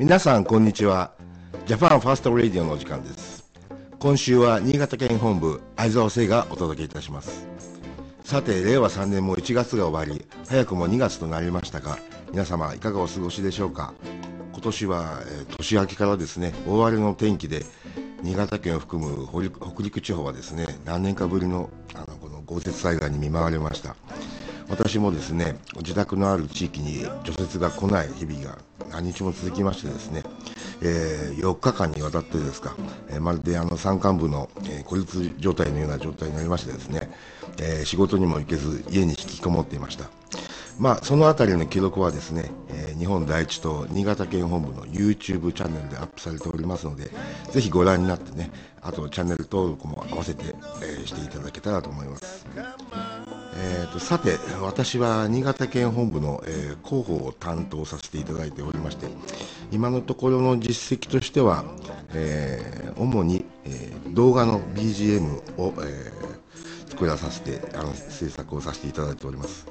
[0.00, 1.10] 皆さんこんにちは。
[1.66, 3.50] ジャパンファーストレディオのお時間です。
[3.98, 7.48] 今週は新潟県本部相沢聖がお届けいたします。
[8.22, 11.98] さて令和3年も1月が終わり早くも2月となりましたが
[12.30, 13.92] 皆様いかがお過ごしでしょうか。
[14.52, 17.64] 今年は、え、年明けからですね大荒れの天気で
[18.22, 23.96] 新潟県を含む北陸地方はですね何年かぶりのあのこの豪雪災害に見舞われました。
[24.68, 28.58] 私もですね自宅のある地域に除雪が来ない日々が
[28.90, 30.22] 何日も続きましてですね、
[30.82, 32.76] えー、4日間にわたってですか、
[33.08, 37.10] えー、まるであの山間部の、えー、孤立状態のような状態になりましてですね、
[37.60, 40.08] え、仕事にも行けず家に引きこもっていました。
[40.78, 47.10] まあ、そのあたりの記録はですね、えー、日本第一と新潟県本部の YouTube チャンネルでアップされておりますので、
[47.50, 52.46] ぜひご覧になってね、あとチャンネル登録も合わせて、えー、していただけたらと思います。
[53.60, 59.06] えーと、さて、私は新潟県本部の、えー、広報を担当させていただいておりまして、
[59.72, 61.64] 今のところの実績としては、
[62.14, 66.12] えー、主に、えー、動画の BGM を、え
[66.88, 69.66] 作らさせてあの制作をさせていただいております。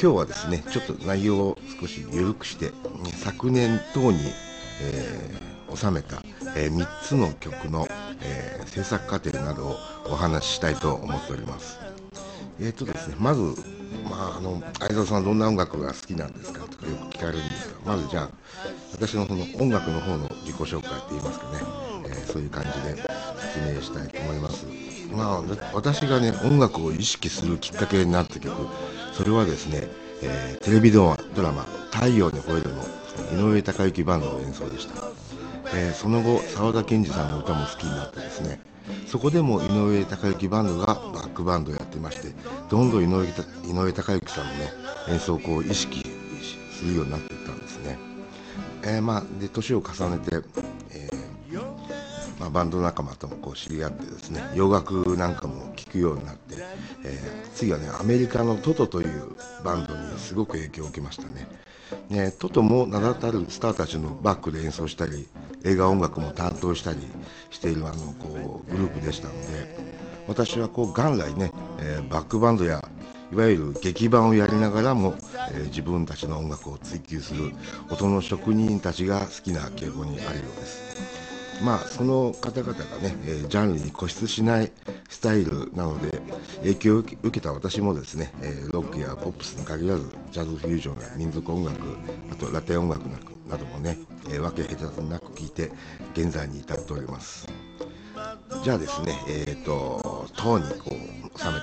[0.00, 2.72] 今日はですねちょっと内容を少し緩くして
[3.14, 4.18] 昨年等に、
[4.80, 6.20] え、収めた、
[6.56, 7.86] え、3つの曲の、
[8.20, 11.91] え、制作過程などをお話ししたいと思っております
[12.60, 13.54] えーとですねまず
[14.08, 18.30] まあ、あの相沢さんはどんな音楽が好きなんですかとかよく聞かれるんですがまずじゃあ
[18.92, 21.58] 私のその音楽の方の自己紹介って言いますかね、
[22.06, 23.02] えー、そういう感じで
[23.54, 24.66] 説明したいと思います。
[25.14, 25.42] まあ
[25.74, 28.54] 私がね音楽を意識するきっかけになった曲
[29.12, 29.88] それはですね、
[30.22, 32.70] えー、テレビドラマ「太陽に吠える」
[33.36, 34.94] の井上貴之バンドの演奏でした、
[35.74, 38.60] えー、その後沢田研二さんの歌も好きになってですね
[39.06, 42.34] そこでも井上貴之バンドがバックバンドをやってまして
[42.70, 44.72] どんどん井上井上貴之さんのね
[45.08, 46.02] 演奏を意識
[46.72, 47.98] するようになっていったんですね、
[48.82, 50.36] えー、まあで年を重ねて、
[50.90, 51.08] え
[52.42, 56.56] まあ、バンド仲間ともこう知り合ってですね洋楽なんかも聴くようになって、
[57.04, 61.46] えー、次はねアメリカのトトというバンドにすごく影響を受けましたね。
[62.08, 65.28] ねトトも名だたるスターたちのバックで演奏したり
[65.64, 66.98] 映画音楽も担当したり
[67.50, 71.50] しているあのこうグループでしたので私はこう元来ね、
[71.80, 72.82] えー、バックバンドや
[73.32, 75.14] いわゆる劇版をやりながらも、
[75.52, 77.52] えー、自分たちの音楽を追求する
[77.90, 81.01] 音の職人たちが好きな傾向にあるようです。
[81.62, 84.72] まあその方々がね、えー、ジャンルに固執しない
[85.08, 86.20] スタイルなので
[86.58, 91.76] 影響を受けた私もですね、えー、ロックやポップスに限らずジャズフュージョンや民族音楽
[92.30, 93.02] あとラテン音楽
[93.48, 95.70] などもね、えー、分け隔てなく聴いて
[96.14, 97.46] 現在に至っております。
[98.62, 101.60] じゃあですねえっ、ー、と塔にこう収めた曲のね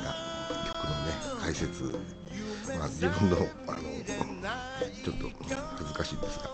[1.42, 1.84] 解説。
[2.78, 3.38] まあ自分の
[3.68, 3.78] あの
[5.04, 5.30] ちょっと
[5.78, 6.50] 恥ずかしいんですが。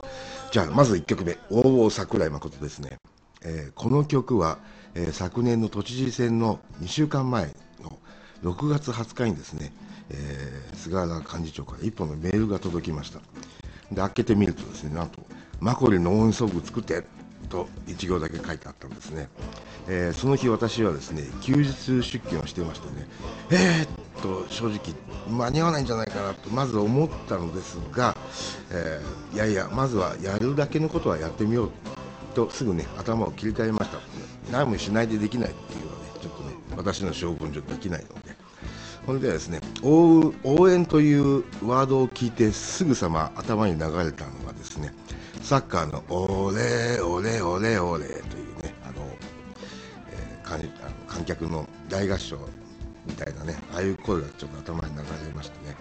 [0.51, 2.97] じゃあまず1曲目「大王桜井誠」ですね。
[3.45, 4.57] えー、この曲は、
[4.95, 7.99] えー、昨年の都知事選の2週間前の
[8.43, 9.71] 6月20日にですね、
[10.09, 13.19] えー、菅原幹事長から一本のメールが届きました。
[13.91, 15.19] で開けてみるとですねなんと
[15.61, 17.03] 「マコリの応援ソング作って」
[17.49, 19.29] と1行だけ書いてあったんですね、
[19.87, 23.07] えー、その日私はですね休日出勤をしてましてね
[23.51, 23.87] えー、っ
[24.21, 24.79] と正直
[25.29, 28.17] 間に合わないんじゃないかなとまず思ったのですが、
[28.71, 31.71] えー、いやいやまずはやるだけのことはやってみよう
[32.35, 33.99] とすぐね頭を切り替えました。
[34.51, 38.35] 何もしないでできないっていうのはねちょっとね私の性分上できないので。
[39.05, 40.33] それではですね応
[40.67, 44.91] 援というワードを聞いてすぐさま頭に流れたのがですね
[45.43, 49.05] サッカーの「オレオレオレオレ」というねあの、
[50.09, 50.59] えー、観
[51.07, 52.39] 観客の大合唱
[53.05, 55.75] みたいなねああいう声がちょっと頭に流れましてね、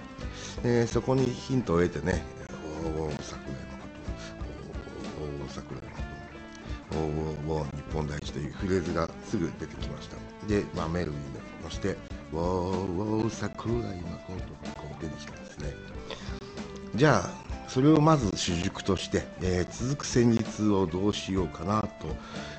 [0.62, 2.22] えー、そこにヒントを得てね
[2.84, 3.88] 「おお桜のこ
[5.41, 5.81] と」「おお桜
[6.94, 10.16] 井のこと」を日本第一というフレーズがすぐ出てきました。
[10.47, 11.97] で、まあ、メロディーに乗せて
[12.32, 14.32] 「ウォーウォー桜井誠」
[14.65, 15.75] とこう出てきたんですね
[16.94, 21.89] じゃあそれをまず主軸として、えー、続く戦術をどうしようかなと、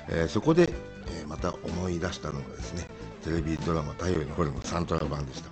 [0.08, 0.68] えー、そこで、
[1.20, 2.86] えー、また思い出したのがですね
[3.24, 5.50] テレビドラマ「太陽のホルモン」サントラ版でした。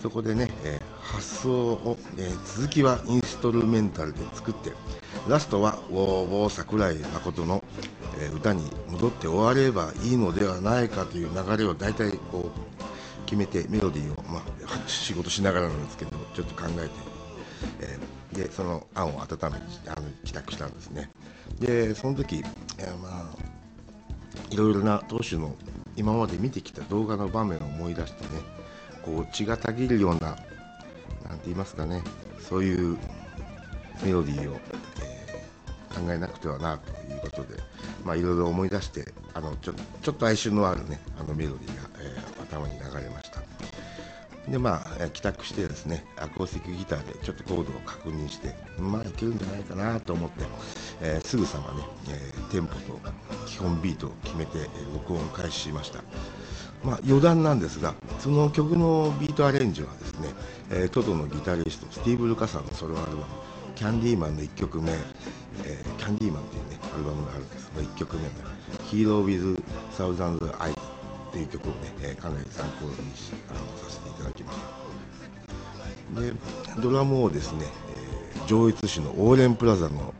[0.00, 4.72] そこでね、え発想を、え続きはインストルメンタルで作って
[5.28, 7.59] ラストは「ウォーウォー桜井誠のえー、
[8.28, 14.42] 歌に戻って終わればいいのではないかという流れを大体こう決めてメロディーを、まあ、
[14.88, 16.90] 仕事しながらなんですけどちょっと考えて、
[17.80, 21.10] えー、でその案を温めてあの帰宅したんですね。
[21.58, 22.44] でその時、
[22.78, 23.50] えー、まあ
[24.50, 25.54] いろいろな投手の
[25.96, 28.28] 今まで見てきた動画の場面を思い出してね
[29.02, 32.02] こう血がたぎるようななんて言いますかね
[32.40, 32.98] そういう
[34.02, 34.58] メロディーを、
[35.94, 37.60] 考えなくてはなということで、
[38.04, 39.72] まあ、いろいろ思い出してあのちょ
[40.02, 43.40] ちょっと哀愁のある、ね、あのメロディーが、えー、頭に流れました。
[44.48, 50.44] でまあ帰宅してですねアコースティックギターでちょっとコードを確認してまあいけるんじゃないかなと思って、
[51.02, 52.98] えー、すぐさまね、えー、テンポと
[53.46, 56.02] 基本ビートを決めて、えー、録音を開始しました。
[56.82, 60.28] まあ、余談なんですがその曲のビートアレンジはですね、
[60.70, 63.24] えー、トドのギタリストスティーブ・ルカさんのソロアルバム
[63.76, 64.92] 「キャンディーマン」の1曲目、
[65.64, 68.28] えー、キャンディーマンというねアルバムがあるんですその1曲目が
[68.88, 69.62] 「ヒーロー・ウィズ・
[69.92, 70.78] サウザンズ・アイズ」
[71.32, 73.58] という曲をね、えー、かなり参考にしあの
[73.88, 74.80] させていただきました。
[76.20, 76.32] で
[76.80, 77.66] ドラムをですね、
[78.34, 80.12] えー、上越市のオーレンプラザの、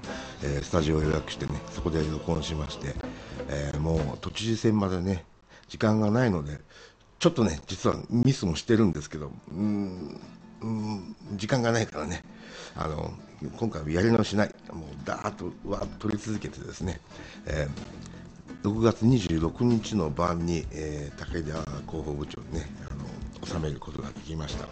[0.42, 2.94] えー、スタジオを予約してねそこで録音しまして、
[3.48, 5.24] えー、もう都知事選までね
[5.68, 6.58] 時間がないので
[7.18, 10.20] ちょっとね実はミスもしてるんですけどうん
[10.62, 12.22] うん時間がないからね
[12.76, 13.12] あの
[13.56, 14.54] 今回はやり直しない。
[14.72, 17.00] もうダーッとわ取り続けてですね、
[17.46, 24.66] えー、6月26日の晩に、えー、武田広報部長にねあの収めることができました。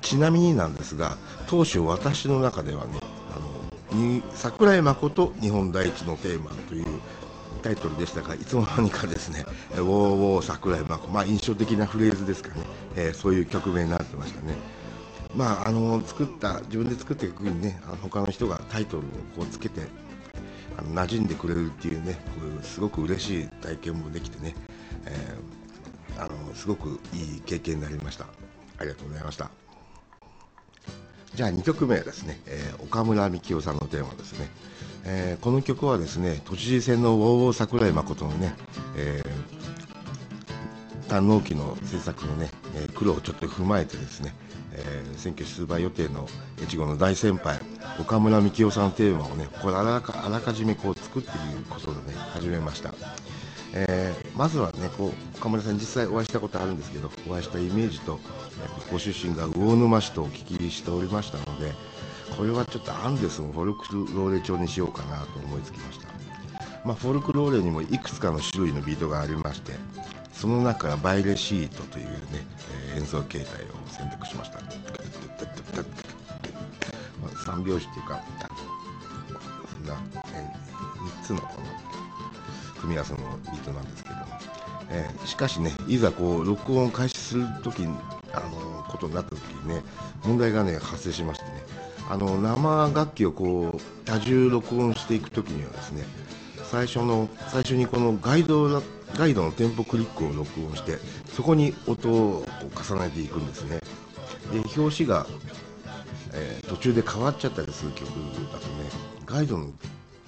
[0.00, 1.16] ちなみになんですが
[1.48, 3.00] 当初私の中ではね
[3.34, 6.86] あの桜井誠日本第一のテーマという
[7.62, 12.62] タイトルでしたがいつの間にかですね「ウォーウォー桜井真子」まあ、印象的なフレーズですかね、
[12.96, 14.54] えー、そういう曲名になってましたね。
[15.38, 19.82] まあ、あの作った自分で作った曲にねあの他の人がタイトルをこうつけて
[20.76, 24.56] あの馴染んでくれるっていうねこういうすごく嬉しい体験もできてね、
[25.06, 28.24] えー、あのすごくいい経験になりました。
[28.78, 29.48] ありがとうございました。
[31.36, 34.48] じゃあ2曲目ですね、えー、岡村幹夫さんのテーマですね。
[35.04, 38.56] えー、この曲はですね都知事選のウォーウォー桜井誠のね、
[38.96, 44.34] えー、丹納期の制作のね、え、苦労をちょっと踏まえてですね、
[44.72, 46.28] えー、選挙出馬予定の
[46.62, 47.60] 越後の大先輩
[47.98, 52.94] 岡村幹夫さんのテーマをねこれあらかあらかじめこう作っていることでね始めました。
[53.74, 58.18] えー、まずはねこう岡村さん実際お会いしたことあるんですけどお会いしたイメージと
[58.90, 61.72] ご出身が魚沼市とお聞きしておりましたので、
[62.36, 66.08] これはちょっとアンデスのフォルクローレ調にしようかなと思いつきました、
[66.84, 69.72] まあ、フォルクローレにもいくつかの種類のビートがありまして
[70.32, 72.10] その中からバイレシートというね、
[72.87, 73.46] えー、演奏形態を
[73.88, 74.66] 選択しました、ま
[77.26, 78.20] あ、3拍子っていうか
[79.72, 79.96] そんな、
[80.34, 81.66] えー、3つのこの
[82.80, 84.16] 組み合わせのビートなんですけど、
[84.90, 87.96] えー、しかしねいざこう録音開始する時に
[88.32, 89.82] あのことになった時にね
[90.24, 91.62] 問題がね発生しましてね
[92.10, 96.04] あの生楽器をこう多重録音していく時にはですね
[96.64, 98.82] 最初の最初にこのガイド
[99.16, 102.44] ガイドのテンポクリックを録音してそこに音を
[102.74, 103.80] 重ねていくんですね
[104.52, 105.26] で表紙が、
[106.32, 108.90] えー、途中で変わっちゃったりする曲だとね
[109.26, 109.70] ガイドの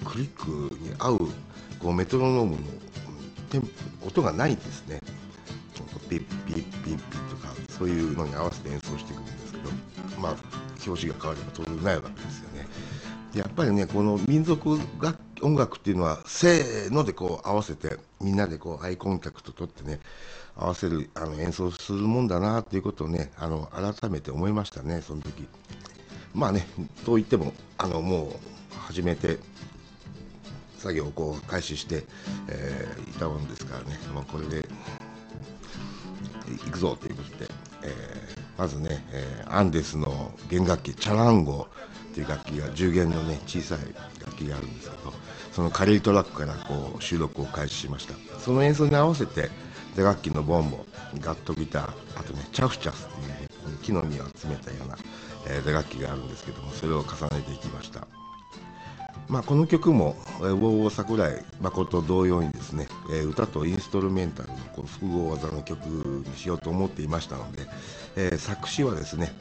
[0.05, 1.19] クリックに合う
[1.79, 2.59] こうメトロノームの
[3.51, 3.69] テンポ
[4.07, 5.01] 音がないんですね
[6.11, 9.71] ピッピッピッピッとかそういうのに合わせて演奏していくんですけど
[10.21, 10.37] まあ
[10.85, 12.67] 表紙が変われば当然ないわけですよね。
[13.35, 20.01] やっぱりねこの民族楽音楽っていうのはせーのでこう合わせてみんなでこうアイコンタクト取ってね
[20.57, 25.47] 合わせるあの演奏するもんだなっていうことをねあの改めて思いましたねその時。
[26.35, 26.67] まあね
[27.05, 29.39] と言ってもあのもう始めて
[30.79, 32.05] 作業をこう開始して、
[32.49, 34.67] えー、いたもんですからね、まあ、これで
[36.65, 37.47] 行くぞということで、
[37.83, 41.69] えー、まずね、えー、アンデスの弦楽器チャランゴ
[42.15, 43.79] という楽器が10弦のね小さい
[44.21, 45.13] 楽器があるんですけど
[45.53, 48.15] そのカリートラックからこう収録を開始しました。
[48.39, 49.51] その演奏に合わせて
[49.97, 50.85] 打楽器のボンボ
[51.21, 53.49] ガットギターあとねチャフチャスっていうね
[53.83, 54.97] 木の実を集めたような、
[55.49, 58.07] えー、打楽器があるんですけどもそれを重ねていきました。
[59.29, 67.65] まあ、この曲も、え、ウォーウォー桜井誠同様にですね、え、歌とインストルメンタルのこう複合技の曲にしようと思っていましたので、
[68.17, 69.33] え、作詞はですね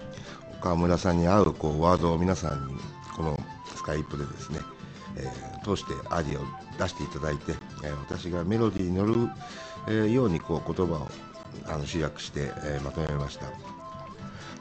[0.60, 2.76] 岡村さんに合うこうワードを皆さんに
[3.16, 3.40] この
[3.76, 4.60] スカイプでですね、
[5.20, 6.44] え、通してアディを
[6.78, 9.30] 出していただいて、え、私がメロディーに乗る、
[9.88, 11.08] え、ようにこう言葉を
[11.68, 13.46] あの集約して、え、まとめました。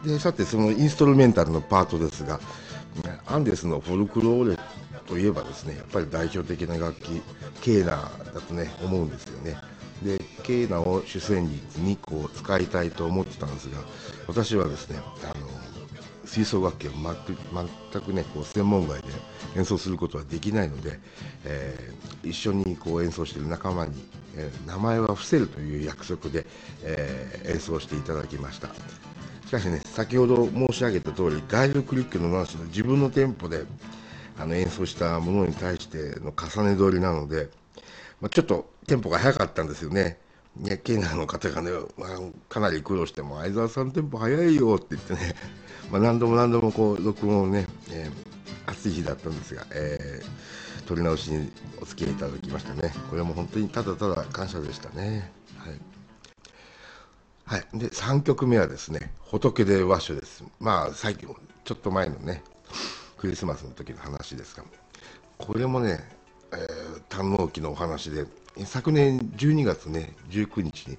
[0.05, 2.39] でさてそのインストルメンタルのパートですが
[3.27, 4.59] アンデスのフォルクローレ
[5.07, 7.23] といえばですねやっぱり代表的な楽器
[7.61, 9.57] ケーナーだとね思うんですよね。
[10.03, 13.79] でケーナを主旋律にこう使いたいと思ってたんですが
[14.29, 15.37] 私はですねあ
[16.29, 19.09] 吹奏楽器を全くねこう専門外で
[19.57, 21.01] 演奏することはできないので、
[21.45, 23.93] えー、一緒にこう演奏している仲間に、
[24.37, 26.47] えー、名前は伏せるという約束で、
[26.83, 28.69] えー、演奏していただきました
[29.47, 33.65] しかしね先ほど申し上げた通りガイドクリックのマウスの自分のテンポで
[34.39, 37.49] あの演奏したものに対しての重ね取りなので、
[38.21, 40.19] まあ、ちょっとテンポが速かったんですよね。
[40.59, 42.09] ね、ケーナーの方がね、まあ、
[42.49, 45.35] かなり苦労しても、相沢さんテンポ速いよって言ってね、
[45.91, 51.51] まあ、何度も何度もこう録音をね、えー、暑い日だったんですが、えー、撮り直しに
[51.81, 55.33] お付き合いいただきましてね、これも本当にただただ感謝でしたね。
[55.57, 55.81] はい。
[57.45, 57.79] はい。
[57.79, 60.43] で、3曲目はですね、仏で和書です。
[60.59, 61.29] まあ、最近、
[61.65, 62.43] ちょっと前のね、
[63.17, 64.65] クリスマスの時の話ですが、
[65.39, 66.01] これもね、
[66.53, 68.27] えー、堪能期のお話で、
[68.65, 70.99] 昨年12月ね、19日に、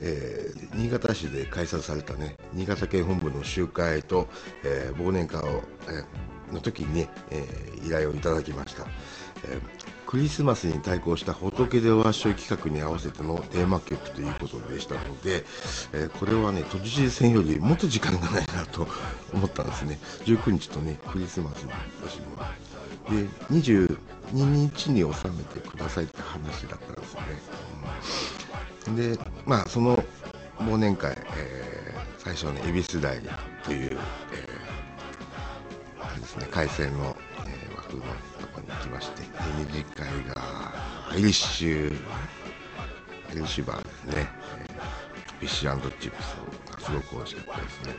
[0.00, 4.28] えー、新潟市で開催されたね、新潟県本部の集会と、
[4.64, 7.46] えー、忘年会を、えー、の時にね、え、
[7.84, 8.86] 依頼をいただきました。
[9.46, 9.60] えー、
[10.06, 15.44] クリスマスに対抗した仏でわっしょい企画に合わせてのテーマ曲ということでしたので、
[15.92, 18.86] えー、これはね、都知事選よりもっと時間がないなと
[19.32, 19.98] 思ったんですね。
[20.24, 21.70] 19日とね、クリスマスの
[22.02, 22.73] 年も。
[23.10, 23.98] で、22
[24.32, 27.26] 日に収めてくださいって話だったんですよね。
[28.88, 30.02] うん、で、まあ、その
[30.58, 33.20] 忘年会、えー、最初ね、恵比寿台
[33.64, 33.98] という、
[34.32, 39.22] えー、あれですね、海鮮の、えー、枠のとこに行きまして、
[39.58, 40.72] 二次会が
[41.10, 41.96] アイリッシュ、
[43.30, 46.43] アイリッシュバーですね、えー、フィッシュチップスが
[46.84, 47.94] すごく美味しかったですね。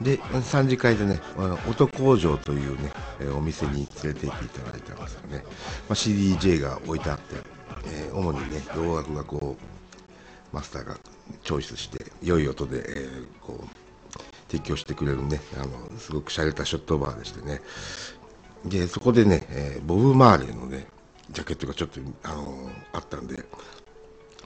[0.00, 1.20] で、3次会でね、
[1.68, 2.92] 音工場というね、
[3.34, 5.42] お店に連れて行っていただいたんですよね。
[5.88, 7.36] まあ、CDJ が置いてあって、
[7.86, 10.98] えー、主にね、洋楽がこう、マスターが
[11.44, 13.68] チョイスして、良い音で、えー、こう、
[14.50, 17.60] 提供してくれるね、あの、すごく洒落たショットバーでしてね。
[18.64, 20.86] で、そこでね、えー、ボブ・マーレーのね、
[21.30, 23.44] ジャケットがちょっと、あのー、あったんで、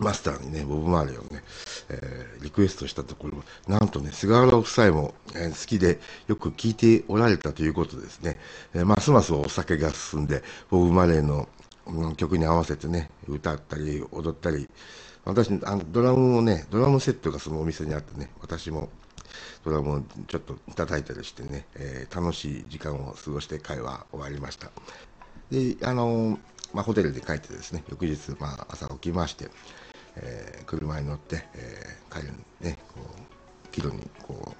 [0.00, 1.42] マスターにね、ボブ・マーレーをね、
[1.88, 8.38] えー、リクエストしたところ、なんとね、菅原夫妻も、えー、好きでよく聴いておられたということですね、
[8.74, 11.48] えー、ますますお酒が進んで、ボブ・マーレーの、
[11.86, 14.68] うん、曲に合わせてね、歌ったり、踊ったり、
[15.24, 18.90] 私、あのドラムをね、ドラムセットがそのお店にあってね、私も
[19.64, 24.70] ドラムをちょっと叩いたりしてね、えー、楽しい時間を過ごして会話終わりました。
[25.50, 26.38] で、あの
[26.74, 29.48] まあ、ホテルで帰ってですね、翌日、まあ、朝起きまして、
[30.16, 34.54] えー、車に乗って、えー、帰るね、こう、帰路にこ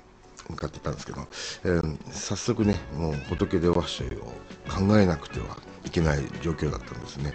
[0.48, 1.26] う、向かってたんですけど、
[1.64, 4.26] えー、早速ね、もう仏でワッシュを
[4.68, 7.32] 考えなくてはいけない状況だったんですね。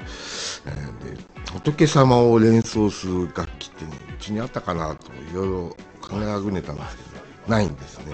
[0.67, 1.17] え、で
[1.53, 8.13] 仏様を連想する楽器ってね、うちにあったかなといろいろ考えあぐねたんですけど、ないんですね。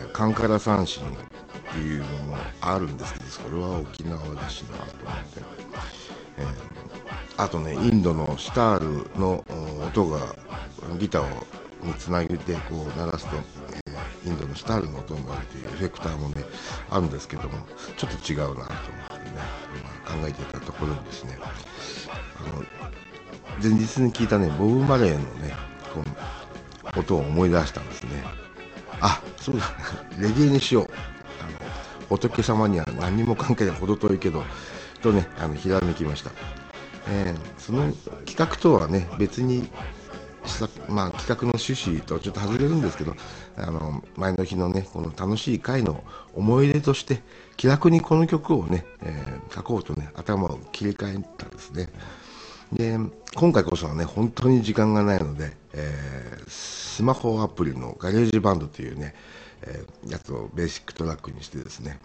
[0.00, 1.06] えー、カンカラ三振っ
[1.72, 5.40] ていうのもあるんですけど、それは沖縄だしなと思って。
[6.38, 6.91] えー
[7.36, 9.44] あとねインドのシタールの
[9.86, 10.34] 音が
[10.98, 11.46] ギターを
[11.82, 16.44] につなげてこう鳴らすと、えー、インドのシタールの音になるというエフェクターもね
[16.90, 18.76] あるんですけどもちょっと違うなと思ってね、
[19.82, 21.38] まあ、考えてたところにですね。
[21.40, 22.64] あの
[23.62, 25.54] 前日に聞いたねボブ・マレーのね
[25.92, 28.22] この音を思い出したんですね。
[29.00, 29.64] あそうだ。
[30.18, 30.88] レゲエにしよう。
[31.40, 34.44] あの仏様には何にも関係ない程遠いけど
[35.02, 36.30] とねあのひらめきました。
[37.08, 37.92] えー、その
[38.24, 39.68] 企画とはね別に
[40.88, 43.14] まあ、企画の趣旨とちょっと外れるんですけど
[43.56, 46.02] あの前の日のねこの楽しい回の
[46.34, 47.20] 思い出として
[47.56, 51.88] 気楽にこの曲をね、えー、書こうとね頭を切り替えたんですね。
[52.72, 52.98] で
[53.36, 59.14] 今回こそはね本当に時間がないので、えー、スマホアプリの GarageBand というね、
[59.62, 62.00] えー、やつをベーシックトラックにしてですね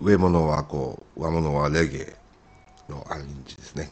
[0.00, 2.16] 上物はこう上物はレゲエ
[2.90, 3.90] のアレンジですね。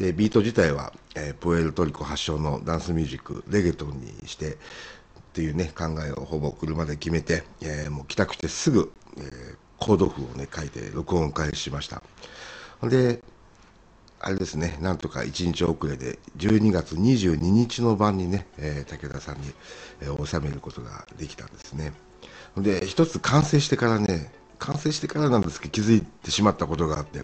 [0.00, 4.56] でビート自体は、えー、プエルトリコ発祥のダンスミュージックレゲトンにしてっ
[5.34, 12.02] ていうね考えをほぼ車で決めて、えー、もう帰宅してすぐ、えー、コード譜をね書いて録音開始しました。
[12.82, 13.20] で
[14.22, 19.52] あれですねなんとか1日遅れで12月22日の晩にね、えー、武田さんに、
[20.00, 21.92] えー、収めることができたんですね。
[22.56, 27.22] で一つ完成してからね完成してからなんですけど気づいてしまったことがあって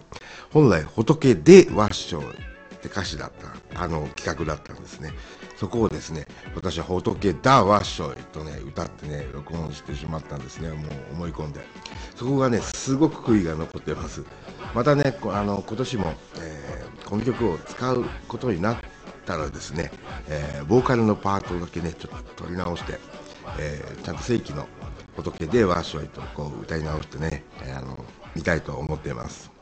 [0.52, 2.55] 本来仏でワッショイって
[2.86, 3.32] 歌詞だっ
[3.72, 5.12] たあの企画だったんですね。
[5.56, 10.70] そこをですね私は仏だわっしょいとね歌ってね録音してしまったんですね。
[10.70, 10.78] もう
[11.12, 11.60] 思い込んで。
[12.14, 14.22] そこがねすごく悔いが残ってます。
[14.74, 18.76] またねあの今年も、えー、この曲を使うことになっ
[19.24, 19.90] たらですね、
[20.28, 22.98] えー、ボーカルのパートだけねちょっと取り直して、
[23.58, 24.66] えー、ちゃんと正規の
[25.16, 29.55] 仏でわっしょいとこう歌い直してね、えあの見たいと思っています。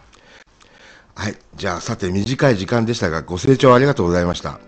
[1.16, 1.36] はい。
[1.54, 4.58] じゃあ、さて、短い時間でしたが、ご清聴ありがとうございました。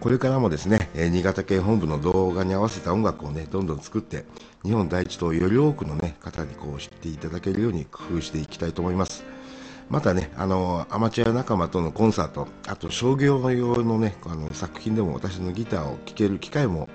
[0.00, 4.24] これからもですね、え新潟県本部の動画に合わせた音楽をね、どんどん作って、
[4.64, 9.24] 日本第一とより多くの、ね、方にこう知っていただけるように工夫していきたいと思います。
[9.90, 16.88] またね、あのアマチュア仲間とのコンサート、あと商業用のね、あの作品でも私のギターを聴ける機会も、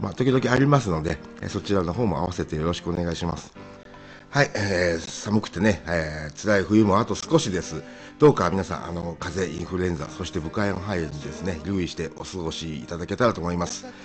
[0.00, 1.18] まあ、時々ありますので、
[1.48, 3.52] そちらの方も合わせてよろしくお願いします。
[4.32, 7.82] はい、えー、寒くてね、えー、辛い冬もあと少しです。
[8.20, 13.86] どうか皆さん、あの風邪、インフルエンザ、そして部会の肺炎にですね、留意してお過ごしいただけたらと思います。